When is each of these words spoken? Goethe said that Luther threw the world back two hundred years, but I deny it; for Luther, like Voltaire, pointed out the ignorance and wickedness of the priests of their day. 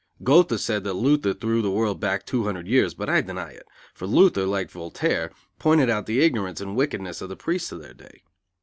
Goethe 0.23 0.59
said 0.59 0.83
that 0.83 0.95
Luther 0.95 1.31
threw 1.31 1.61
the 1.61 1.69
world 1.69 1.99
back 1.99 2.25
two 2.25 2.45
hundred 2.45 2.65
years, 2.67 2.95
but 2.95 3.07
I 3.07 3.21
deny 3.21 3.51
it; 3.51 3.67
for 3.93 4.07
Luther, 4.07 4.47
like 4.47 4.71
Voltaire, 4.71 5.29
pointed 5.59 5.91
out 5.91 6.07
the 6.07 6.21
ignorance 6.21 6.59
and 6.59 6.75
wickedness 6.75 7.21
of 7.21 7.29
the 7.29 7.35
priests 7.35 7.71
of 7.71 7.83
their 7.83 7.93
day. 7.93 8.23